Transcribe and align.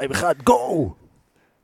שתיים, 0.00 0.12
אחד, 0.12 0.34
גו! 0.44 0.94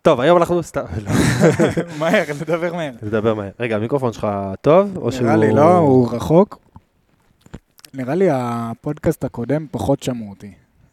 טוב, 0.03 0.21
היום 0.21 0.39
אנחנו 0.39 0.63
סתם... 0.63 0.85
לא. 1.05 1.11
מהר, 1.99 2.25
נדבר 2.41 2.75
מהר. 2.75 2.93
נדבר 3.03 3.35
מהר. 3.35 3.51
רגע, 3.61 3.77
המיקרופון 3.77 4.13
שלך 4.13 4.27
טוב? 4.61 4.97
או 4.97 5.13
שהוא... 5.13 5.25
נראה 5.27 5.37
לי 5.37 5.53
לא, 5.53 5.77
הוא 5.77 6.09
רחוק. 6.13 6.59
נראה 7.95 8.15
לי 8.15 8.29
הפודקאסט 8.31 9.25
הקודם 9.25 9.67
פחות 9.71 10.03
שמעו 10.03 10.31
אותי. 10.31 10.53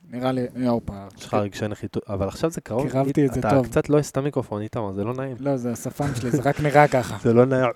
נראה 0.10 0.32
לי, 0.32 0.48
הופה. 0.68 0.94
יש 1.18 1.26
לך 1.26 1.34
רגשי 1.34 1.68
נחיתות, 1.68 2.04
אבל 2.10 2.28
עכשיו 2.28 2.50
זה 2.50 2.62
קרוב. 2.62 2.92
קירבתי 2.92 3.26
את 3.26 3.34
זה 3.34 3.40
אתה 3.40 3.50
טוב. 3.50 3.66
קצת 3.68 3.90
לא 3.90 3.98
עשית 3.98 4.18
מיקרופון, 4.18 4.62
איתמר, 4.62 4.92
זה 4.94 5.04
לא 5.04 5.14
נעים. 5.14 5.36
לא, 5.40 5.58
זה 5.58 5.72
השפם 5.72 6.16
שלי, 6.16 6.32
זה 6.32 6.42
רק 6.46 6.60
נראה 6.60 6.88
ככה. 6.88 7.18
זה 7.22 7.34
לא 7.34 7.46
נעים. 7.46 7.72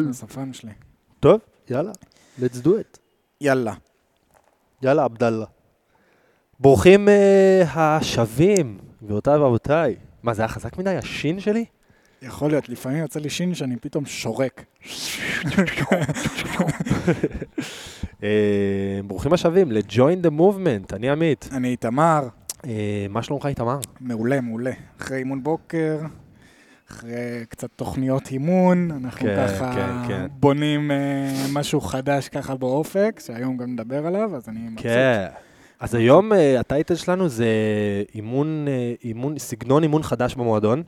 זה 0.00 0.10
השפם 0.10 0.52
שלי. 0.52 0.72
טוב, 1.20 1.40
יאללה, 1.70 1.92
let's 2.40 2.64
do 2.64 2.68
it. 2.68 2.98
יאללה. 3.40 3.74
יאללה, 4.82 5.04
עבדאללה. 5.04 5.46
ברוכים 6.60 7.08
אה, 7.08 7.62
השבים, 7.74 8.78
גבירותיי 9.04 9.36
ורבותיי. 9.36 9.96
מה, 10.22 10.34
זה 10.34 10.42
היה 10.42 10.48
חזק 10.48 10.78
מדי, 10.78 10.96
השין 10.96 11.40
שלי? 11.40 11.64
יכול 12.22 12.50
להיות, 12.50 12.68
לפעמים 12.68 12.98
יוצא 12.98 13.20
לי 13.20 13.30
שין 13.30 13.54
שאני 13.54 13.76
פתאום 13.76 14.06
שורק. 14.06 14.64
אה, 18.22 19.00
ברוכים 19.06 19.32
השבים 19.32 19.72
ל-Join 19.72 20.26
the 20.26 20.30
Movement, 20.38 20.96
אני 20.96 21.10
עמית. 21.10 21.48
אני 21.52 21.68
איתמר, 21.68 22.28
אה, 22.66 23.06
מה 23.10 23.22
שלומך 23.22 23.46
איתמר? 23.46 23.78
מעולה, 24.00 24.40
מעולה. 24.40 24.72
אחרי 25.00 25.18
אימון 25.18 25.42
בוקר, 25.42 25.98
אחרי 26.90 27.44
קצת 27.48 27.70
תוכניות 27.76 28.30
אימון, 28.30 28.90
אנחנו 28.90 29.20
כן, 29.20 29.46
ככה 29.48 29.72
כן, 29.74 30.08
כן. 30.08 30.26
בונים 30.30 30.90
אה, 30.90 31.46
משהו 31.52 31.80
חדש 31.80 32.28
ככה 32.28 32.54
באופק, 32.54 33.20
שהיום 33.24 33.56
גם 33.56 33.72
נדבר 33.72 34.06
עליו, 34.06 34.36
אז 34.36 34.48
אני 34.48 34.60
מבסוט. 34.60 34.82
כן. 34.82 35.26
אז 35.80 35.94
היום 35.94 36.32
אה, 36.32 36.60
הטייטל 36.60 36.94
שלנו 36.94 37.28
זה 37.28 37.46
אימון, 38.14 38.66
אה, 38.68 38.92
אימון, 39.04 39.38
סגנון 39.38 39.82
אימון 39.82 40.02
חדש 40.02 40.34
במועדון. 40.34 40.82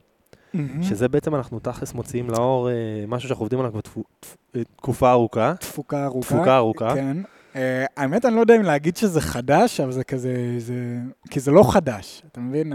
שזה 0.82 1.08
בעצם 1.08 1.34
אנחנו 1.34 1.60
תכלס 1.60 1.94
מוציאים 1.94 2.30
לאור 2.30 2.70
אה, 2.70 2.74
משהו 3.08 3.28
שאנחנו 3.28 3.42
עובדים 3.42 3.58
עליו 3.60 3.72
כבר 3.72 4.02
תקופה 4.76 5.10
ארוכה. 5.10 5.54
תפוקה 5.60 6.04
ארוכה. 6.04 6.28
תפוקה 6.28 6.56
ארוכה. 6.56 6.94
כן. 6.94 7.16
האמת, 7.96 8.24
אני 8.24 8.34
לא 8.34 8.40
יודע 8.40 8.56
אם 8.56 8.62
להגיד 8.62 8.96
שזה 8.96 9.20
חדש, 9.20 9.80
אבל 9.80 9.92
זה 9.92 10.04
כזה, 10.04 10.54
זה... 10.58 10.74
כי 11.30 11.40
זה 11.40 11.50
לא 11.50 11.72
חדש, 11.72 12.22
אתה 12.32 12.40
מבין? 12.40 12.72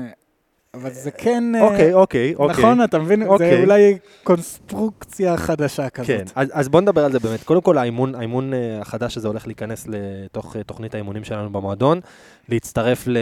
אבל 0.82 0.94
זה 0.94 1.12
כן... 1.12 1.56
אה, 1.56 1.62
אוקיי, 1.62 1.94
אוקיי, 1.94 2.36
אוקיי. 2.36 2.64
נכון, 2.64 2.84
אתה 2.84 3.00
מבין? 3.00 3.20
זה 3.20 3.28
אוקיי. 3.28 3.64
אולי 3.64 3.98
קונסטרוקציה 4.24 5.38
חדשה 5.38 5.90
כזאת. 5.90 6.08
כן, 6.08 6.24
אז, 6.36 6.50
אז 6.54 6.70
בוא 6.70 6.82
נדבר 6.82 7.06
על 7.06 7.12
זה 7.12 7.20
באמת. 7.20 7.44
קודם 7.44 7.62
כל, 7.62 7.78
האימון, 7.78 8.16
האימון 8.16 8.54
אה, 8.54 8.82
החדש 8.82 9.18
הזה 9.18 9.28
הולך 9.28 9.48
להיכנס 9.48 9.88
לתוך 9.90 10.56
אה, 10.56 10.64
תוכנית 10.64 10.96
האימונים 10.96 11.24
שלנו 11.24 11.50
במועדון, 11.50 12.00
להצטרף 12.50 13.08
ל... 13.08 13.18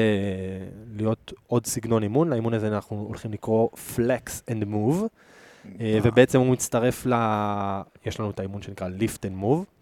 להיות 0.98 1.34
עוד 1.48 1.66
סגנון 1.66 2.04
אימון. 2.04 2.30
לאימון 2.30 2.54
הזה 2.54 2.68
אנחנו 2.68 3.06
הולכים 3.08 3.32
לקרוא 3.32 3.70
Flex 3.96 4.52
and 4.52 4.64
Move, 4.74 5.08
ובעצם 5.80 6.40
הוא 6.40 6.48
מצטרף 6.48 7.06
ל... 7.06 7.14
יש 8.06 8.20
לנו 8.20 8.30
את 8.30 8.40
האימון 8.40 8.62
שנקרא 8.62 8.88
Lift 8.88 9.20
and 9.20 9.44
Move, 9.44 9.76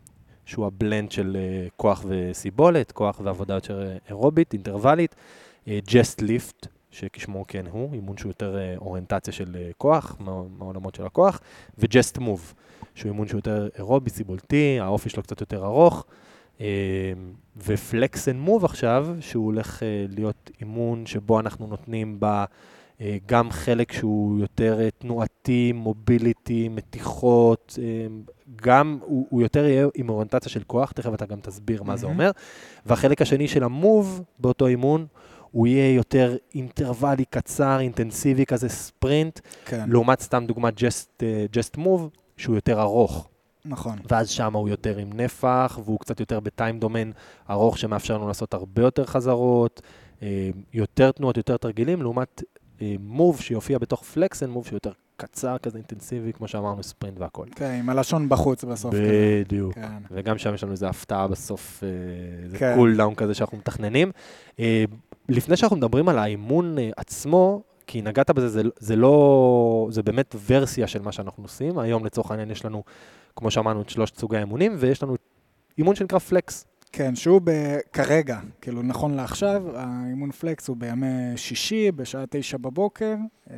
שהוא 0.46 0.66
הבלנד 0.68 1.12
של 1.12 1.38
אה, 1.40 1.68
כוח 1.78 2.06
וסיבולת, 2.08 2.92
כוח 2.92 3.22
ועבודה 3.24 3.54
יותר 3.54 3.98
אירובית, 4.10 4.54
אינטרוולית, 4.54 5.16
Just 5.66 6.22
Lift, 6.22 6.68
שכשמו 6.94 7.46
כן 7.48 7.66
הוא, 7.72 7.94
אימון 7.94 8.18
שהוא 8.18 8.30
יותר 8.30 8.58
אה, 8.58 8.76
אוריינטציה 8.78 9.34
של 9.34 9.56
אה, 9.60 9.70
כוח, 9.78 10.16
מה- 10.20 10.44
מהעולמות 10.58 10.96
של 10.96 11.06
הכוח, 11.06 11.42
ו-Just 11.78 12.18
Move, 12.20 12.54
שהוא 12.96 13.12
אימון 13.12 13.28
שהוא 13.28 13.38
יותר 13.38 13.68
אירובי, 13.78 14.10
סיבולתי, 14.10 14.78
האופי 14.80 15.10
שלו 15.10 15.24
קצת 15.24 15.42
יותר 15.42 15.66
ארוך, 15.66 16.06
אה, 16.62 16.66
ו 17.58 17.72
flex 17.72 18.28
and 18.30 18.36
move 18.40 18.66
עכשיו, 18.66 19.08
שהוא 19.20 19.46
הולך 19.46 19.84
להיות 20.10 20.52
אימון 20.62 21.06
שבו 21.06 21.40
אנחנו 21.40 21.68
נותנים 21.68 22.20
בה 22.20 22.46
אה, 23.02 23.18
גם 23.26 23.52
חלק 23.52 23.92
שהוא 23.92 24.40
יותר 24.40 24.90
תנועתי, 24.98 25.72
mobility, 25.72 26.70
מתיחות, 26.70 27.80
גם 28.56 29.00
הוא, 29.02 29.28
הוא 29.30 29.42
יותר 29.42 29.66
יהיה 29.66 29.88
עם 29.96 30.10
אוריינטציה 30.10 30.52
של 30.52 30.64
כוח, 30.68 30.92
תכף 30.92 31.14
אתה 31.14 31.26
גם 31.26 31.40
תסביר 31.40 31.84
מה 31.84 31.96
זה. 31.98 32.06
אומר. 32.08 32.32
והחלק 32.86 33.22
השני 33.22 33.48
של 33.48 33.64
ה 33.64 33.76
move 33.76 34.24
באותו 34.40 34.68
אימון, 34.68 35.06
הוא 35.54 35.68
יהיה 35.68 35.94
יותר 35.94 36.36
אינטרוואלי 36.56 37.26
קצר, 37.26 37.80
אינטנסיבי 37.80 38.46
כזה, 38.46 38.70
ספרינט, 38.70 39.40
כן, 39.66 39.90
לעומת 39.90 40.20
סתם 40.20 40.46
דוגמת 40.48 40.74
just, 40.78 41.24
just 41.56 41.80
move, 41.80 42.18
שהוא 42.38 42.56
יותר 42.56 42.82
ארוך. 42.82 43.30
נכון. 43.66 44.00
ואז 44.10 44.30
שם 44.30 44.54
הוא 44.54 44.70
יותר 44.70 44.98
עם 44.98 45.14
נפח, 45.14 45.80
והוא 45.86 46.00
קצת 46.00 46.20
יותר 46.20 46.40
ב 46.40 46.48
time 46.48 46.80
domain 46.80 47.12
ארוך, 47.50 47.78
שמאפשר 47.78 48.18
לנו 48.18 48.28
לעשות 48.28 48.54
הרבה 48.54 48.82
יותר 48.82 49.06
חזרות, 49.06 49.82
אה, 50.22 50.50
יותר 50.74 51.12
תנועות, 51.12 51.38
יותר 51.38 51.58
תרגילים, 51.58 52.02
לעומת 52.02 52.44
move 53.00 53.42
שיופיע 53.42 53.78
בתוך 53.78 54.04
flex 54.04 54.44
and 54.44 54.52
move 54.52 54.66
שהוא 54.66 54.76
יותר 54.76 54.92
קצר, 55.18 55.58
כזה 55.58 55.78
אינטנסיבי, 55.78 56.34
כמו 56.34 56.48
שאמרנו, 56.48 56.84
ספרינט 56.84 57.20
והכל. 57.20 57.46
כן, 57.56 57.72
עם 57.80 57.90
הלשון 57.90 58.30
בחוץ 58.30 58.64
בסוף. 58.64 58.96
בדיוק. 59.46 59.74
כן. 59.74 59.98
וגם 60.12 60.38
שם 60.38 60.54
יש 60.54 60.64
לנו 60.64 60.72
איזו 60.72 60.88
הפתעה 60.88 61.28
בסוף, 61.28 61.84
אה, 61.84 61.90
איזה 62.44 62.58
כן. 62.58 62.76
cool 62.76 62.98
down 62.98 63.16
כזה 63.16 63.34
שאנחנו 63.34 63.58
מתכננים. 63.58 64.12
לפני 65.30 65.58
שאנחנו 65.58 65.78
מדברים 65.78 66.10
על 66.10 66.20
האימון 66.20 66.78
אה, 66.78 66.90
עצמו, 66.98 67.62
כי 67.88 68.02
נגעת 68.02 68.30
בזה, 68.32 68.50
זה, 68.50 68.62
זה 68.80 68.96
לא, 68.96 69.88
זה 69.92 70.04
באמת 70.04 70.36
ורסיה 70.46 70.88
של 70.88 71.02
מה 71.02 71.12
שאנחנו 71.12 71.44
עושים. 71.44 71.80
היום 71.80 72.06
לצורך 72.06 72.32
העניין 72.32 72.52
יש 72.52 72.66
לנו, 72.66 72.84
כמו 73.36 73.52
שאמרנו, 73.52 73.82
את 73.82 73.90
שלושת 73.90 74.18
סוגי 74.18 74.38
האימונים, 74.38 74.76
ויש 74.80 75.04
לנו 75.04 75.16
אימון 75.78 75.96
שנקרא 75.96 76.20
פלקס. 76.20 76.66
כן, 76.92 77.16
שהוא 77.16 77.42
ב- 77.44 77.78
כרגע, 77.94 78.40
כאילו 78.62 78.82
נכון 78.82 79.14
לעכשיו, 79.14 79.64
האימון 79.76 80.32
פלקס 80.32 80.68
הוא 80.68 80.78
בימי 80.78 81.08
שישי, 81.36 81.92
בשעה 81.92 82.24
תשע 82.30 82.58
בבוקר, 82.58 83.16
אה, 83.52 83.56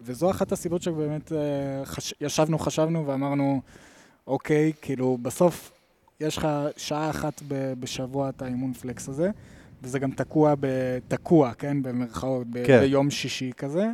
וזו 0.00 0.30
אחת 0.30 0.52
הסיבות 0.52 0.82
שבאמת 0.82 1.32
אה, 1.32 1.38
חש... 1.84 2.14
ישבנו, 2.20 2.58
חשבנו 2.58 3.06
ואמרנו, 3.06 3.60
אוקיי, 4.26 4.72
כאילו 4.82 5.18
בסוף 5.22 5.72
יש 6.20 6.36
לך 6.36 6.48
שעה 6.76 7.10
אחת 7.10 7.42
בשבוע 7.80 8.28
את 8.28 8.42
האימון 8.42 8.72
פלקס 8.72 9.08
הזה, 9.08 9.30
וזה 9.82 9.98
גם 9.98 10.10
תקוע, 10.10 10.54
ב... 10.60 10.66
תקוע, 11.08 11.54
כן, 11.54 11.82
במרכאות, 11.82 12.46
ב... 12.50 12.66
כן. 12.66 12.80
ביום 12.80 13.10
שישי 13.10 13.52
כזה. 13.56 13.86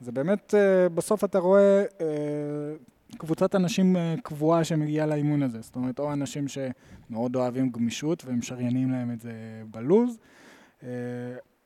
זה 0.00 0.12
באמת, 0.12 0.54
אה, 0.54 0.88
בסוף 0.88 1.24
אתה 1.24 1.38
רואה 1.38 1.84
אה, 2.00 2.06
קבוצת 3.18 3.54
אנשים 3.54 3.96
אה, 3.96 4.14
קבועה 4.22 4.64
שמגיעה 4.64 5.06
לאימון 5.06 5.42
הזה. 5.42 5.60
זאת 5.60 5.76
אומרת, 5.76 5.98
או 5.98 6.12
אנשים 6.12 6.46
שמאוד 6.48 7.36
אוהבים 7.36 7.70
גמישות 7.70 8.24
והם 8.24 8.38
משריינים 8.38 8.90
להם 8.90 9.10
את 9.12 9.20
זה 9.20 9.32
בלוז, 9.70 10.18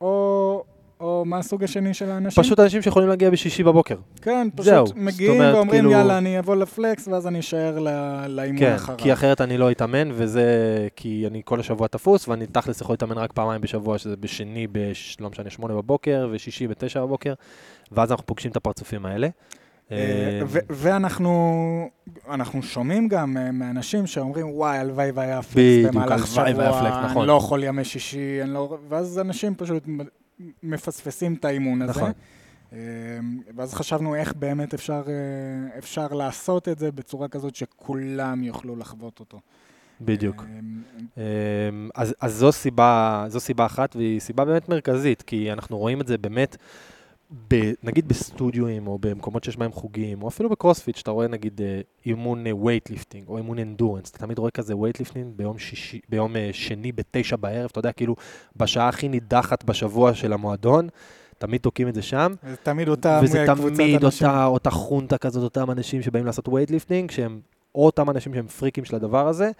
או, 0.01 0.63
או 0.99 1.23
מה 1.25 1.37
הסוג 1.37 1.63
השני 1.63 1.93
של 1.93 2.11
האנשים? 2.11 2.43
פשוט 2.43 2.59
אנשים 2.59 2.81
שיכולים 2.81 3.09
להגיע 3.09 3.29
בשישי 3.29 3.63
בבוקר. 3.63 3.95
כן, 4.21 4.47
פשוט 4.55 4.65
זהו, 4.65 4.85
מגיעים 4.95 5.31
אומרת, 5.31 5.55
ואומרים, 5.55 5.79
כאילו- 5.79 5.91
יאללה, 5.91 6.17
אני 6.17 6.39
אבוא 6.39 6.55
לפלקס 6.55 7.07
ואז 7.07 7.27
אני 7.27 7.39
אשאר 7.39 7.79
לאימון 8.27 8.59
כן, 8.59 8.73
אחריו. 8.73 8.97
כי 8.97 9.13
אחרת 9.13 9.41
אני 9.41 9.57
לא 9.57 9.71
אתאמן, 9.71 10.09
וזה 10.13 10.47
כי 10.95 11.23
אני 11.27 11.41
כל 11.45 11.59
השבוע 11.59 11.87
תפוס, 11.87 12.27
ואני 12.27 12.45
תכלס 12.45 12.81
יכול 12.81 12.93
להתאמן 12.93 13.17
רק 13.17 13.33
פעמיים 13.33 13.61
בשבוע, 13.61 13.97
שזה 13.97 14.17
בשני, 14.17 14.67
בש... 14.71 15.17
לא 15.19 15.29
משנה, 15.29 15.49
שמונה 15.49 15.73
בבוקר, 15.73 16.29
ושישי 16.31 16.67
בתשע 16.67 17.01
בבוקר, 17.01 17.33
ואז 17.91 18.11
אנחנו 18.11 18.25
פוגשים 18.25 18.51
את 18.51 18.55
הפרצופים 18.55 19.05
האלה. 19.05 19.27
אה, 19.91 20.41
ו- 20.47 20.59
ואנחנו 20.69 21.89
אנחנו 22.29 22.63
שומעים 22.63 23.07
גם 23.07 23.37
אה, 23.37 23.51
מאנשים 23.51 24.07
שאומרים, 24.07 24.49
וואי, 24.49 24.77
הלוואי 24.77 25.11
והיה 25.11 25.41
פלקס 25.41 25.95
במהלך 25.95 26.27
שבוע, 26.27 27.01
נכון. 27.05 27.21
אני 27.21 27.27
לא 27.27 27.33
יכול 27.33 27.63
ימי 27.63 27.83
שישי, 27.83 28.39
לא... 28.47 28.77
ואז 28.89 29.19
אנשים 29.19 29.55
פשוט 29.55 29.83
מפספסים 30.63 31.33
את 31.33 31.45
האימון 31.45 31.81
הזה. 31.81 31.91
נכון. 31.91 32.11
אה, 32.73 32.79
ואז 33.55 33.73
חשבנו 33.73 34.15
איך 34.15 34.33
באמת 34.33 34.73
אפשר, 34.73 35.03
אה, 35.07 35.77
אפשר 35.77 36.07
לעשות 36.07 36.69
את 36.69 36.79
זה 36.79 36.91
בצורה 36.91 37.27
כזאת 37.27 37.55
שכולם 37.55 38.43
יוכלו 38.43 38.75
לחוות 38.75 39.19
אותו. 39.19 39.39
בדיוק. 40.01 40.43
אה, 41.17 41.23
אמ, 41.69 41.89
אז, 41.95 42.15
אז 42.21 42.33
זו, 42.35 42.51
סיבה, 42.51 43.25
זו 43.27 43.39
סיבה 43.39 43.65
אחת, 43.65 43.95
והיא 43.95 44.19
סיבה 44.19 44.45
באמת 44.45 44.69
מרכזית, 44.69 45.21
כי 45.21 45.51
אנחנו 45.51 45.77
רואים 45.77 46.01
את 46.01 46.07
זה 46.07 46.17
באמת, 46.17 46.57
ב, 47.47 47.71
נגיד 47.83 48.07
בסטודיואים, 48.07 48.87
או 48.87 48.97
במקומות 49.01 49.43
שיש 49.43 49.57
בהם 49.57 49.71
חוגים, 49.71 50.23
או 50.23 50.27
אפילו 50.27 50.49
בקרוספיט, 50.49 50.95
שאתה 50.95 51.11
רואה 51.11 51.27
נגיד 51.27 51.61
אה, 51.61 51.81
אימון 52.05 52.45
weightlifting, 52.63 53.27
או 53.27 53.37
אימון 53.37 53.59
endurance, 53.59 54.09
אתה 54.09 54.17
תמיד 54.19 54.39
רואה 54.39 54.51
כזה 54.51 54.77
weightlifting 54.77 55.33
ביום, 55.35 55.57
שישי, 55.57 55.99
ביום 56.09 56.35
אה, 56.35 56.49
שני 56.53 56.91
בתשע 56.91 57.35
בערב, 57.35 57.69
אתה 57.71 57.79
יודע, 57.79 57.91
כאילו, 57.91 58.15
בשעה 58.55 58.87
הכי 58.87 59.07
נידחת 59.07 59.63
בשבוע 59.63 60.13
של 60.13 60.33
המועדון, 60.33 60.87
תמיד 61.37 61.61
תוקעים 61.61 61.87
את 61.87 61.95
זה 61.95 62.01
שם. 62.01 62.33
זה 62.49 62.55
תמיד 62.55 62.87
אותם 62.87 63.19
וזה 63.23 63.41
אה, 63.41 63.55
קבוצת 63.55 63.75
תמיד 63.75 64.05
אנשים. 64.05 64.27
אותה, 64.27 64.45
אותה 64.45 64.69
חונטה 64.69 65.17
כזאת, 65.17 65.43
אותם 65.43 65.71
אנשים 65.71 66.01
שבאים 66.01 66.25
לעשות 66.25 66.47
weightlifting, 66.47 67.11
שהם 67.11 67.39
או 67.75 67.85
אותם 67.85 68.09
אנשים 68.09 68.33
שהם 68.33 68.47
פריקים 68.47 68.85
של 68.85 68.95
הדבר 68.95 69.27
הזה, 69.27 69.51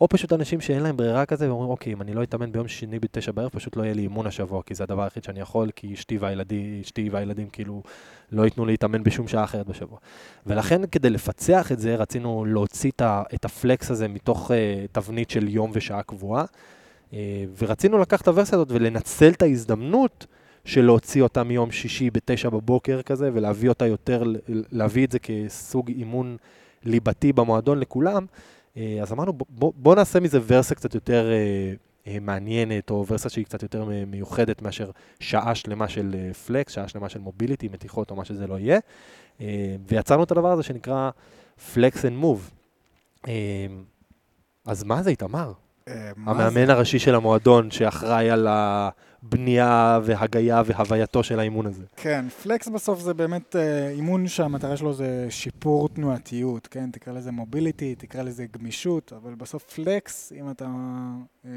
או 0.00 0.08
פשוט 0.08 0.32
אנשים 0.32 0.60
שאין 0.60 0.82
להם 0.82 0.96
ברירה 0.96 1.26
כזה, 1.26 1.48
ואומרים, 1.48 1.70
אוקיי, 1.70 1.92
אם 1.92 2.02
אני 2.02 2.14
לא 2.14 2.22
אתאמן 2.22 2.52
ביום 2.52 2.68
שני 2.68 2.98
בתשע 2.98 3.32
בערב, 3.32 3.50
פשוט 3.50 3.76
לא 3.76 3.82
יהיה 3.82 3.94
לי 3.94 4.02
אימון 4.02 4.26
השבוע, 4.26 4.62
כי 4.62 4.74
זה 4.74 4.84
הדבר 4.84 5.02
היחיד 5.02 5.24
שאני 5.24 5.40
יכול, 5.40 5.70
כי 5.76 5.94
אשתי 5.94 6.18
והילדים, 6.18 6.80
אשתי 6.80 7.08
והילדים 7.12 7.48
כאילו 7.48 7.82
לא 8.32 8.44
ייתנו 8.44 8.66
להתאמן 8.66 9.02
בשום 9.02 9.28
שעה 9.28 9.44
אחרת 9.44 9.66
בשבוע. 9.66 9.98
ולכן, 10.46 10.86
כדי 10.86 11.10
לפצח 11.10 11.72
את 11.72 11.78
זה, 11.78 11.96
רצינו 11.96 12.44
להוציא 12.44 12.90
את 13.34 13.44
הפלקס 13.44 13.90
הזה 13.90 14.08
מתוך 14.08 14.50
uh, 14.50 14.54
תבנית 14.92 15.30
של 15.30 15.48
יום 15.48 15.70
ושעה 15.74 16.02
קבועה, 16.02 16.44
uh, 17.10 17.14
ורצינו 17.58 17.98
לקחת 17.98 18.22
את 18.22 18.28
הוורסיה 18.28 18.56
הזאת 18.58 18.68
ולנצל 18.70 19.28
את 19.28 19.42
ההזדמנות 19.42 20.26
של 20.64 20.84
להוציא 20.84 21.22
אותה 21.22 21.42
מיום 21.42 21.70
שישי 21.70 22.10
בתשע 22.10 22.48
בבוקר 22.48 23.02
כזה, 23.02 23.30
ולהביא 23.34 23.68
אותה 23.68 23.86
יותר, 23.86 24.22
להביא 24.48 25.06
את 25.06 25.12
זה 25.12 25.18
כסוג 25.18 25.88
אימון 25.88 26.36
ליבתי 26.84 27.32
במועדון 27.32 27.78
לכולם. 27.78 28.26
אה, 28.78 28.98
אז 29.02 29.12
אמרנו, 29.12 29.32
בוא, 29.32 29.72
בוא 29.76 29.94
נעשה 29.94 30.20
מזה 30.20 30.38
ורסיה 30.46 30.76
קצת 30.76 30.94
יותר 30.94 31.30
אה, 31.30 31.72
אה, 32.06 32.20
מעניינת, 32.20 32.90
או 32.90 33.06
ורסיה 33.08 33.30
שהיא 33.30 33.44
קצת 33.44 33.62
יותר 33.62 33.84
מיוחדת 34.06 34.62
מאשר 34.62 34.90
שעה 35.20 35.54
שלמה 35.54 35.88
של 35.88 36.32
flex, 36.46 36.72
שעה 36.72 36.88
שלמה 36.88 37.08
של 37.08 37.18
mobility, 37.18 37.68
מתיחות 37.68 38.10
או 38.10 38.16
מה 38.16 38.24
שזה 38.24 38.46
לא 38.46 38.58
יהיה. 38.58 38.78
ויצרנו 39.88 40.22
את 40.22 40.30
הדבר 40.30 40.52
הזה 40.52 40.62
שנקרא 40.62 41.10
flex 41.74 42.04
and 42.04 42.16
move. 42.16 42.50
אז 44.66 44.84
מה 44.84 45.02
זה, 45.02 45.10
איתמר? 45.10 45.52
המאמן 46.26 46.70
הראשי 46.70 46.98
של 46.98 47.14
המועדון 47.14 47.70
שאחראי 47.70 48.30
על 48.30 48.46
הבנייה 48.50 50.00
והגייה 50.02 50.62
והווייתו 50.66 51.22
של 51.22 51.40
האימון 51.40 51.66
הזה. 51.66 51.82
כן, 51.96 52.24
flex 52.42 52.68
בסוף 52.68 53.00
זה 53.00 53.14
באמת 53.14 53.56
אה, 53.56 53.88
אימון 53.88 54.28
שהמטרה 54.28 54.76
שלו 54.76 54.92
זה 54.92 55.26
שיפור 55.30 55.88
תנועתיות, 55.88 56.66
כן? 56.66 56.90
תקרא 56.90 57.12
לזה 57.12 57.30
mobility, 57.30 57.94
תקרא 57.94 58.22
לזה 58.22 58.46
גמישות, 58.58 59.12
אבל 59.22 59.34
בסוף 59.34 59.62
flex, 59.62 60.32
אם 60.40 60.50
אתה 60.50 60.66
אה, 61.44 61.50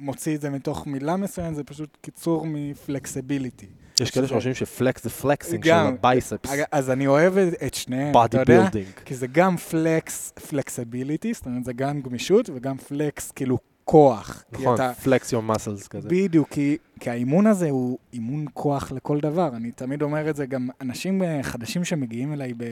מוציא 0.00 0.36
את 0.36 0.40
זה 0.40 0.50
מתוך 0.50 0.86
מילה 0.86 1.16
מסוימת, 1.16 1.54
זה 1.54 1.64
פשוט 1.64 1.98
קיצור 2.00 2.46
מ 2.46 2.55
flexibility. 2.55 3.66
יש 4.00 4.10
כאלה 4.10 4.26
שחושבים 4.26 4.54
ש 4.54 4.71
flex 4.71 5.04
זה 5.04 5.10
flexing 5.10 5.64
של 5.64 5.70
ה 5.70 5.80
biceps. 5.80 6.50
אז 6.72 6.90
אני 6.90 7.06
אוהב 7.06 7.38
את 7.38 7.74
שניהם, 7.74 8.14
אתה 8.24 8.40
יודע? 8.40 8.68
כי 9.04 9.14
זה 9.14 9.26
גם 9.26 9.56
flex, 9.56 10.32
flexibility, 10.50 11.34
זאת 11.34 11.46
אומרת, 11.46 11.64
זה 11.64 11.72
גם 11.72 12.00
גמישות 12.00 12.50
וגם 12.54 12.76
flex, 12.76 13.30
כאילו 13.30 13.58
כוח. 13.84 14.44
נכון, 14.52 14.78
flex 15.04 15.30
your 15.30 15.56
muscles 15.56 15.88
כזה. 15.88 16.08
בדיוק, 16.08 16.48
כי, 16.48 16.76
כי 17.00 17.10
האימון 17.10 17.46
הזה 17.46 17.70
הוא 17.70 17.98
אימון 18.12 18.44
כוח 18.54 18.92
לכל 18.92 19.20
דבר. 19.20 19.50
אני 19.56 19.70
תמיד 19.72 20.02
אומר 20.02 20.30
את 20.30 20.36
זה 20.36 20.46
גם 20.46 20.68
אנשים 20.80 21.22
אה, 21.22 21.42
חדשים 21.42 21.84
שמגיעים 21.84 22.32
אליי 22.32 22.54
ב... 22.56 22.64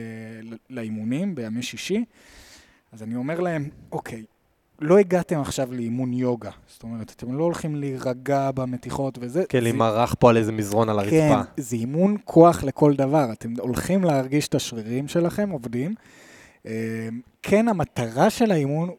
לאימונים 0.69 1.35
בימי 1.35 1.61
שישי, 1.63 2.05
אז 2.91 3.03
אני 3.03 3.15
אומר 3.15 3.39
להם, 3.39 3.69
אוקיי, 3.91 4.23
לא 4.79 4.97
הגעתם 4.97 5.39
עכשיו 5.39 5.73
לאימון 5.73 6.13
יוגה. 6.13 6.51
זאת 6.67 6.83
אומרת, 6.83 7.13
אתם 7.15 7.37
לא 7.37 7.43
הולכים 7.43 7.75
להירגע 7.75 8.51
במתיחות 8.51 9.17
וזה. 9.21 9.43
כן, 9.49 9.63
להימרח 9.63 10.15
פה 10.19 10.29
על 10.29 10.37
איזה 10.37 10.51
מזרון 10.51 10.89
על 10.89 10.99
הרצפה. 10.99 11.43
כן, 11.43 11.61
זה 11.61 11.75
אימון 11.75 12.17
כוח 12.25 12.63
לכל 12.63 12.93
דבר. 12.93 13.31
אתם 13.31 13.53
הולכים 13.59 14.03
להרגיש 14.03 14.47
את 14.47 14.55
השרירים 14.55 15.07
שלכם 15.07 15.49
עובדים. 15.49 15.95
אה, 16.65 16.71
כן, 17.43 17.67
המטרה 17.67 18.29
של 18.29 18.51
האימון 18.51 18.89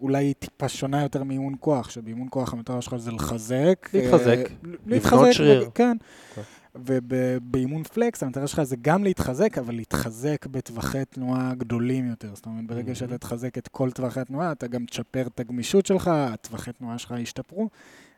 אולי 0.00 0.24
היא 0.24 0.34
טיפה 0.38 0.68
שונה 0.68 1.02
יותר 1.02 1.22
מאימון 1.22 1.54
כוח, 1.60 1.90
שבאימון 1.90 2.28
כוח 2.30 2.52
המטרה 2.52 2.82
שלך 2.82 2.96
זה 2.96 3.12
לחזק. 3.12 3.88
להתחזק, 3.94 4.38
אה, 4.38 4.70
לבנות 4.86 5.32
שריר. 5.32 5.70
כן. 5.74 5.96
Okay. 6.36 6.40
ובאימון 6.84 7.82
פלקס 7.82 8.22
המטרה 8.22 8.46
שלך 8.46 8.62
זה 8.62 8.76
גם 8.82 9.04
להתחזק, 9.04 9.58
אבל 9.58 9.74
להתחזק 9.74 10.46
בטווחי 10.46 11.04
תנועה 11.04 11.54
גדולים 11.54 12.08
יותר. 12.08 12.34
זאת 12.34 12.46
אומרת, 12.46 12.66
ברגע. 12.66 12.94
שאתה 12.94 13.18
תחזק 13.18 13.58
את 13.58 13.68
כל 13.68 13.90
טווחי 13.90 14.20
התנועה, 14.20 14.52
אתה 14.52 14.66
גם 14.66 14.84
תשפר 14.84 15.26
את 15.26 15.40
הגמישות 15.40 15.86
שלך, 15.86 16.08
הטווחי 16.08 16.72
תנועה 16.72 16.98
שלך 16.98 17.14
ישתפרו. 17.18 17.68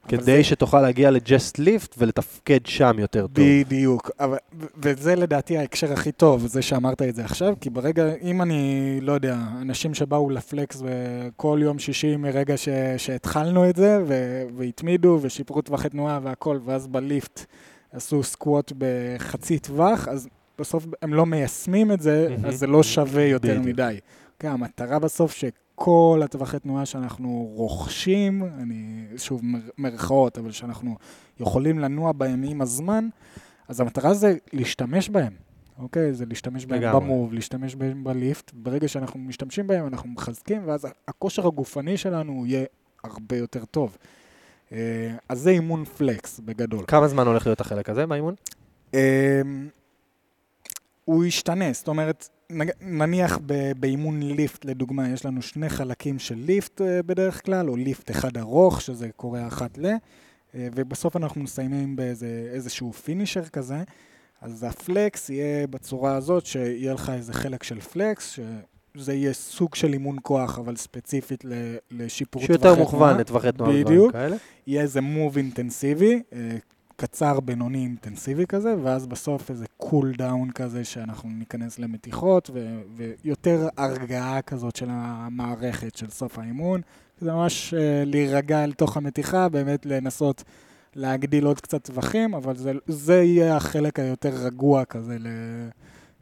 כדי 0.09 0.21
זה... 0.21 0.45
שתוכל 0.45 0.81
להגיע 0.81 1.11
לג'סט 1.11 1.59
ליפט 1.59 1.95
ולתפקד 1.99 2.67
שם 2.67 2.97
יותר 2.99 3.27
טוב. 3.27 3.45
בדיוק, 3.45 4.11
אבל, 4.21 4.37
וזה 4.77 5.15
לדעתי 5.15 5.59
ההקשר 5.59 5.93
הכי 5.93 6.13
טוב, 6.13 6.47
זה 6.47 6.63
שאמרת 6.63 7.03
את 7.03 7.15
זה 7.15 7.25
עכשיו, 7.25 7.55
כי 7.61 7.71
ברגע, 7.71 8.15
אם 8.23 8.43
אני, 8.43 8.99
לא 9.03 9.13
יודע, 9.13 9.37
אנשים 9.63 9.95
שבאו 9.95 10.31
לפלקס 10.31 10.83
כל 11.37 11.59
יום 11.63 11.79
שישי 11.79 12.17
מרגע 12.17 12.57
ש, 12.57 12.69
שהתחלנו 12.97 13.71
את 13.71 13.77
זה, 13.77 13.99
והתמידו 14.57 15.19
ושיפרו 15.23 15.63
טווחי 15.63 15.89
תנועה 15.89 16.21
והכל, 16.23 16.59
ואז 16.65 16.87
בליפט 16.87 17.45
עשו 17.93 18.23
סקווט 18.23 18.73
בחצי 18.79 19.59
טווח, 19.59 20.09
אז 20.09 20.29
בסוף 20.59 20.87
הם 21.03 21.15
לא 21.15 21.27
מיישמים 21.27 21.93
את 21.93 22.01
זה, 22.01 22.29
mm-hmm. 22.29 22.47
אז 22.47 22.59
זה 22.59 22.67
לא 22.67 22.83
שווה 22.83 23.25
יותר 23.25 23.49
בדיוק. 23.49 23.67
מדי. 23.67 23.99
כן, 24.39 24.49
המטרה 24.49 24.99
בסוף 24.99 25.33
ש... 25.33 25.45
כל 25.81 26.21
הטווחי 26.25 26.59
תנועה 26.59 26.87
שאנחנו 26.87 27.51
רוכשים, 27.55 28.45
אני, 28.59 29.07
שוב, 29.17 29.43
מרכאות, 29.79 30.39
אבל 30.39 30.51
שאנחנו 30.51 30.97
יכולים 31.41 31.79
לנוע 31.79 32.13
בהם 32.13 32.43
עם 32.43 32.61
הזמן, 32.61 33.09
אז 33.69 33.81
המטרה 33.81 34.15
זה 34.15 34.37
להשתמש 34.53 35.09
בהם, 35.09 35.33
אוקיי? 35.79 36.15
זה 36.15 36.25
להשתמש 36.29 36.67
בהם 36.67 36.81
לגמרי. 36.81 37.01
במוב, 37.01 37.33
להשתמש 37.33 37.75
בהם 37.75 38.05
בליפט. 38.05 38.51
ברגע 38.55 38.89
שאנחנו 38.89 39.21
משתמשים 39.21 39.67
בהם, 39.67 39.87
אנחנו 39.87 40.09
מחזקים, 40.09 40.63
ואז 40.67 40.87
הכושר 41.09 41.47
הגופני 41.47 41.97
שלנו 41.97 42.47
יהיה 42.47 42.65
הרבה 43.05 43.37
יותר 43.37 43.65
טוב. 43.65 43.97
אה, 44.73 45.17
אז 45.29 45.41
זה 45.41 45.51
אימון 45.51 45.85
פלקס, 45.85 46.41
בגדול. 46.41 46.85
כמה 46.87 47.09
זמן 47.09 47.27
הולך 47.27 47.47
להיות 47.47 47.61
החלק 47.61 47.89
הזה 47.89 48.07
באימון? 48.07 48.35
אה, 48.95 49.43
הוא 51.05 51.25
ישתנה, 51.25 51.73
זאת 51.73 51.89
אומרת, 51.89 52.29
נניח 52.81 53.39
באימון 53.81 54.23
ליפט, 54.23 54.65
לדוגמה, 54.65 55.09
יש 55.09 55.27
לנו 55.27 55.43
שני 55.43 55.69
חלקים 55.69 56.19
של 56.19 56.35
ליפט 56.35 56.81
אה, 56.81 57.03
בדרך 57.03 57.45
כלל, 57.45 57.71
או 57.71 57.77
ליפט 57.77 58.11
אחד 58.11 58.37
ארוך, 58.37 58.81
שזה 58.81 59.09
קורה 59.17 59.47
אחת 59.47 59.79
ל, 59.79 59.87
אה, 60.55 60.69
ובסוף 60.75 61.17
אנחנו 61.17 61.43
מסיימים 61.43 61.97
באיזשהו 61.97 62.93
פינישר 62.93 63.45
כזה. 63.45 63.83
אז 64.41 64.63
הפלקס 64.69 65.31
יהיה 65.31 65.67
בצורה 65.67 66.17
הזאת, 66.17 66.47
שיהיה 66.47 66.95
לך 66.95 67.13
איזה 67.15 67.33
חלק 67.33 67.63
של 67.63 67.81
פלקס, 67.81 68.39
שזה 68.97 69.15
יהיה 69.15 69.33
סוג 69.33 69.75
של 69.75 69.93
אימון 69.93 70.17
כוח, 70.23 70.59
אבל 70.59 70.77
ספציפית 70.77 71.45
לשיפור 71.91 72.43
טווחי 72.43 72.59
תנועה. 72.59 72.75
שיותר 72.75 72.83
מוכוון 72.83 73.17
לטווחי 73.17 73.53
תנועה. 73.53 73.73
בדיוק. 73.83 74.13
יהיה 74.67 74.83
איזה 74.83 75.01
מוב 75.01 75.37
אינטנסיבי, 75.37 76.23
אה, 76.33 76.57
קצר, 77.01 77.41
בינוני, 77.41 77.79
אינטנסיבי 77.79 78.47
כזה, 78.47 78.75
ואז 78.83 79.07
בסוף 79.07 79.51
איזה 79.51 79.67
cool 79.77 80.13
down 80.19 80.51
כזה 80.51 80.85
שאנחנו 80.85 81.29
ניכנס 81.29 81.79
למתיחות, 81.79 82.51
ו- 82.55 82.81
ויותר 82.97 83.69
הרגעה 83.77 84.43
כזאת 84.43 84.77
של 84.77 84.87
המערכת 84.91 85.97
של 85.97 86.11
סוף 86.11 86.39
האימון. 86.39 86.81
זה 87.21 87.33
ממש 87.33 87.75
אה, 87.75 87.77
להירגע 88.07 88.65
אל 88.65 88.73
תוך 88.73 88.97
המתיחה, 88.97 89.49
באמת 89.49 89.87
לנסות 89.87 90.45
להגדיל 90.95 91.45
עוד 91.45 91.61
קצת 91.61 91.85
טווחים, 91.85 92.35
אבל 92.35 92.57
זה, 92.57 92.73
זה 92.87 93.23
יהיה 93.23 93.57
החלק 93.57 93.99
היותר 93.99 94.31
רגוע 94.35 94.85
כזה 94.85 95.17
ל... 95.19 95.27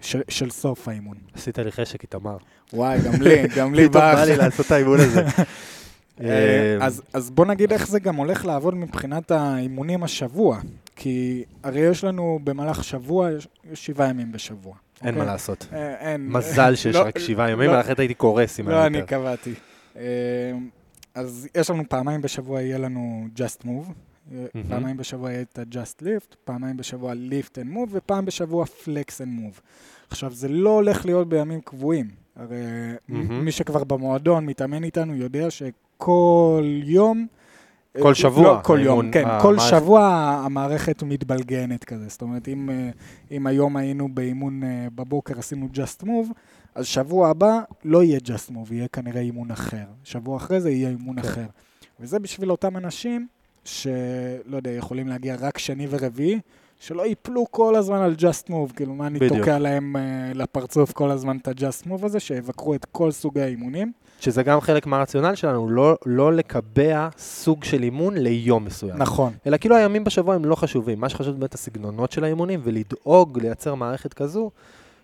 של, 0.01 0.23
של 0.29 0.51
סוף 0.51 0.89
האימון. 0.89 1.17
עשית 1.35 1.59
לי 1.59 1.73
חשק, 1.73 2.03
איתמר. 2.03 2.37
וואי, 2.73 2.99
גם 3.05 3.23
לי, 3.23 3.49
גם 3.57 3.75
לי 3.75 3.89
בא. 3.89 4.01
פתאום 4.01 4.15
בא 4.15 4.25
לי 4.25 4.37
לעשות 4.37 4.67
את 4.67 4.71
האימון 4.71 5.01
הזה. 5.01 5.25
אה, 6.21 6.79
אז, 6.81 7.03
אז 7.13 7.31
בוא 7.31 7.47
נגיד 7.47 7.73
איך 7.73 7.89
זה 7.89 8.01
גם 8.01 8.17
הולך 8.17 8.45
לעבוד 8.45 8.75
מבחינת 8.75 9.31
האימונים 9.31 10.03
השבוע. 10.03 10.61
כי 10.97 11.45
הרי 11.63 11.81
יש 11.81 12.05
לנו 12.05 12.39
במהלך 12.45 12.85
שבוע, 12.85 13.31
יש 13.33 13.49
שבעה 13.75 14.09
ימים 14.09 14.33
בשבוע. 14.33 14.75
אין 15.03 15.09
אוקיי? 15.09 15.27
מה 15.27 15.33
לעשות. 15.33 15.67
אה, 15.73 15.95
אין. 15.95 16.29
מזל 16.29 16.75
שיש 16.75 16.97
לא, 16.97 17.07
רק 17.07 17.19
שבעה 17.19 17.51
ימים, 17.51 17.71
לא, 17.71 17.81
אחרת 17.81 17.99
הייתי 17.99 18.15
קורס 18.15 18.61
אם 18.61 18.69
לא, 18.69 18.87
אני 18.87 19.03
קבעתי. 19.03 19.55
אה, 19.97 20.03
אז 21.15 21.49
יש 21.55 21.71
לנו 21.71 21.83
פעמיים 21.89 22.23
בשבוע, 22.23 22.63
יהיה 22.63 22.79
לנו 22.79 23.27
Just 23.37 23.67
Move. 23.67 23.93
פעמיים 24.69 24.97
בשבוע 24.97 25.31
יהיה 25.31 25.43
את 25.43 25.59
ה-Just 25.59 26.03
Lift, 26.03 26.35
פעמיים 26.45 26.77
בשבוע 26.77 27.13
Lift 27.13 27.53
and 27.53 27.77
Move, 27.77 27.89
ופעם 27.91 28.25
בשבוע 28.25 28.65
Flex 28.65 29.09
and 29.09 29.41
Move. 29.41 29.61
עכשיו, 30.11 30.33
זה 30.33 30.49
לא 30.49 30.71
הולך 30.71 31.07
להיות 31.07 31.29
בימים 31.29 31.61
קבועים. 31.61 32.11
הרי 32.37 32.57
מי 33.09 33.53
שכבר 33.53 33.85
במועדון 33.85 34.47
מתאמן 34.47 34.85
איתנו 34.85 35.17
יודע 35.17 35.51
ש... 35.51 35.63
כל 36.07 36.65
יום. 36.85 37.27
כל 38.03 38.15
שבוע. 38.15 38.45
לא, 38.45 38.59
כל 38.63 38.79
יום, 38.83 39.11
כן. 39.11 39.25
כל 39.43 39.55
המערכת... 39.55 39.71
שבוע 39.71 40.09
המערכת 40.45 41.03
מתבלגנת 41.03 41.85
כזה. 41.85 42.09
זאת 42.09 42.23
אומרת, 42.23 42.49
אם, 42.49 42.71
אה, 42.71 42.91
אם 43.31 43.47
היום 43.47 43.77
היינו 43.77 44.09
באימון 44.15 44.63
אה, 44.65 44.87
בבוקר, 44.95 45.39
עשינו 45.39 45.69
Just 45.75 46.05
Move, 46.05 46.33
אז 46.75 46.87
שבוע 46.87 47.29
הבא 47.29 47.61
לא 47.85 48.03
יהיה 48.03 48.19
Just 48.19 48.51
Move, 48.51 48.75
יהיה 48.75 48.89
כנראה 48.89 49.21
אימון 49.21 49.51
אחר. 49.51 49.85
שבוע 50.05 50.37
אחרי 50.37 50.61
זה 50.61 50.71
יהיה 50.71 50.89
אימון 50.89 51.23
כן. 51.23 51.29
אחר. 51.29 51.47
וזה 52.01 52.19
בשביל 52.19 52.51
אותם 52.51 52.77
אנשים 52.77 53.27
שלא 53.65 54.57
יודע, 54.57 54.71
יכולים 54.71 55.09
להגיע 55.09 55.37
רק 55.41 55.59
שני 55.59 55.87
ורביעי, 55.91 56.41
שלא 56.81 57.07
ייפלו 57.07 57.47
כל 57.51 57.77
הזמן 57.77 57.99
על 57.99 58.15
Just 58.19 58.51
Move, 58.51 58.75
כאילו 58.77 58.95
מה 58.95 59.07
אני 59.07 59.19
בדיוק. 59.19 59.39
תוקע 59.39 59.59
להם 59.59 59.97
uh, 59.97 60.39
לפרצוף 60.39 60.93
כל 60.93 61.11
הזמן 61.11 61.37
את 61.37 61.49
ה-Just 61.49 61.87
Move 61.87 62.05
הזה, 62.07 62.21
שיבקרו 62.21 62.75
את 62.75 62.85
כל 62.85 63.11
סוגי 63.11 63.41
האימונים. 63.41 63.93
שזה 64.21 64.43
גם 64.43 64.61
חלק 64.61 64.87
מהרציונל 64.87 65.35
שלנו, 65.35 65.69
לא, 65.69 65.97
לא 66.07 66.33
לקבע 66.33 67.09
סוג 67.19 67.65
של 67.65 67.83
אימון 67.83 68.17
ליום 68.17 68.65
מסוים. 68.65 68.97
נכון. 68.99 69.33
אלא 69.47 69.57
כאילו 69.57 69.77
הימים 69.77 70.05
בשבוע 70.05 70.35
הם 70.35 70.45
לא 70.45 70.55
חשובים. 70.55 71.01
מה 71.01 71.09
שחשוב 71.09 71.37
באמת 71.39 71.55
הסגנונות 71.55 72.13
של 72.13 72.25
האימונים, 72.25 72.61
ולדאוג 72.65 73.39
לייצר 73.39 73.75
מערכת 73.75 74.15
כזו, 74.15 74.51